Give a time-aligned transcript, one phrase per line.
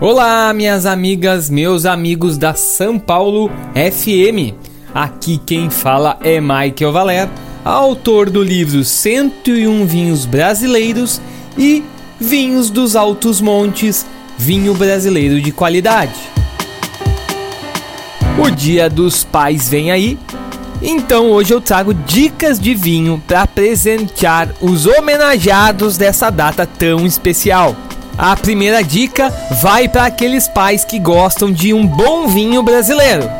[0.00, 4.54] Olá, minhas amigas, meus amigos da São Paulo FM.
[4.94, 7.28] Aqui quem fala é Michael Valer,
[7.64, 11.20] autor do livro 101 Vinhos Brasileiros
[11.58, 11.82] e
[12.20, 14.06] Vinhos dos Altos Montes,
[14.38, 16.14] vinho brasileiro de qualidade.
[18.38, 20.16] O Dia dos Pais vem aí,
[20.80, 27.74] então hoje eu trago dicas de vinho para presentear os homenageados dessa data tão especial.
[28.18, 29.32] A primeira dica
[29.62, 33.30] vai para aqueles pais que gostam de um bom vinho brasileiro.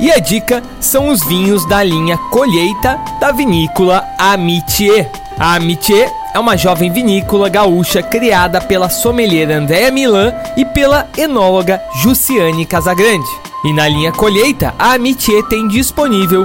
[0.00, 5.08] E a dica são os vinhos da linha Colheita da vinícola Amitié.
[5.38, 11.80] A Amitié é uma jovem vinícola gaúcha criada pela sommelier Andréa Milan e pela enóloga
[12.02, 13.28] Jussiane Casagrande.
[13.64, 16.44] E na linha Colheita, a Amitié tem disponível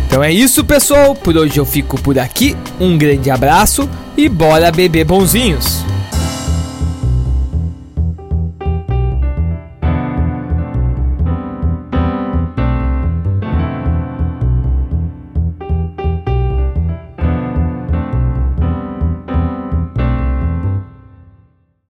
[0.06, 1.14] Então é isso, pessoal.
[1.14, 2.56] Por hoje eu fico por aqui.
[2.80, 5.84] Um grande abraço e bora beber bonzinhos.